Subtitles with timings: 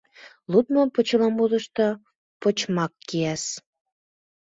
[0.51, 1.87] Лудмо почеламутшо
[2.41, 3.43] почмак кияс.